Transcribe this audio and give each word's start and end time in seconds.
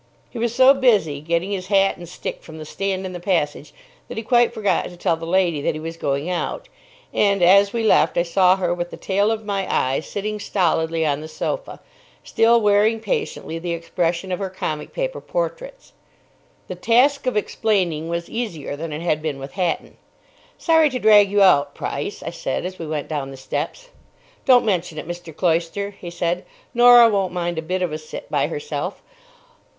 He 0.31 0.39
was 0.39 0.55
so 0.55 0.73
busy 0.73 1.21
getting 1.21 1.51
his 1.51 1.67
hat 1.67 1.95
and 1.95 2.09
stick 2.09 2.41
from 2.41 2.57
the 2.57 2.65
stand 2.65 3.05
in 3.05 3.13
the 3.13 3.19
passage 3.19 3.71
that 4.07 4.17
he 4.17 4.23
quite 4.23 4.51
forgot 4.51 4.85
to 4.85 4.97
tell 4.97 5.15
the 5.15 5.27
lady 5.27 5.61
that 5.61 5.75
he 5.75 5.79
was 5.79 5.95
going 5.95 6.27
out, 6.27 6.67
and, 7.13 7.43
as 7.43 7.71
we 7.71 7.83
left, 7.83 8.17
I 8.17 8.23
saw 8.23 8.55
her 8.55 8.73
with 8.73 8.89
the 8.89 8.97
tail 8.97 9.29
of 9.31 9.45
my 9.45 9.71
eye 9.71 9.99
sitting 9.99 10.39
stolidly 10.39 11.05
on 11.05 11.21
the 11.21 11.27
sofa, 11.27 11.79
still 12.23 12.59
wearing 12.59 12.99
patiently 12.99 13.59
the 13.59 13.73
expression 13.73 14.31
of 14.31 14.39
her 14.39 14.49
comic 14.49 14.91
paper 14.91 15.21
portraits. 15.21 15.93
The 16.67 16.73
task 16.73 17.27
of 17.27 17.37
explaining 17.37 18.09
was 18.09 18.27
easier 18.27 18.75
than 18.75 18.91
it 18.91 19.03
had 19.03 19.21
been 19.21 19.37
with 19.37 19.51
Hatton. 19.51 19.97
"Sorry 20.57 20.89
to 20.89 20.97
drag 20.97 21.29
you 21.29 21.43
out, 21.43 21.75
Price," 21.75 22.23
I 22.23 22.31
said, 22.31 22.65
as 22.65 22.79
we 22.79 22.87
went 22.87 23.07
down 23.07 23.29
the 23.29 23.37
steps. 23.37 23.89
"Don't 24.45 24.65
mention 24.65 24.97
it, 24.97 25.07
Mr. 25.07 25.31
Cloyster," 25.31 25.91
he 25.91 26.09
said. 26.09 26.43
"Norah 26.73 27.07
won't 27.07 27.33
mind 27.33 27.59
a 27.59 27.61
bit 27.61 27.83
of 27.83 27.91
a 27.91 27.99
sit 27.99 28.31
by 28.31 28.47
herself. 28.47 29.03